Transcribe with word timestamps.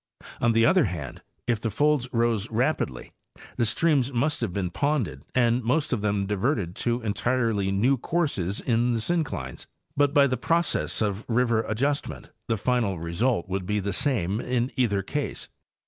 On 0.39 0.53
the 0.53 0.65
other 0.65 0.85
hand, 0.85 1.21
if 1.45 1.61
the 1.61 1.69
folds 1.69 2.07
rose 2.11 2.49
rapidly 2.49 3.11
the 3.57 3.67
streams 3.67 4.11
must 4.11 4.41
have 4.41 4.51
been 4.51 4.71
ponded 4.71 5.21
and 5.35 5.61
most 5.61 5.93
of 5.93 6.01
them 6.01 6.25
diverted 6.25 6.75
to 6.77 7.01
entirely 7.03 7.69
new 7.69 7.97
courses 7.97 8.59
in 8.59 8.93
the 8.93 8.99
synclines; 8.99 9.67
but 9.95 10.11
by 10.11 10.25
the 10.25 10.37
process 10.37 11.03
of 11.03 11.23
river 11.29 11.61
adjustment 11.67 12.31
the 12.47 12.57
final 12.57 12.97
result 12.97 13.47
would 13.47 13.67
be 13.67 13.79
the 13.79 13.93
same 13.93 14.39
in 14.41 14.71
either 14.75 15.03
case. 15.03 15.49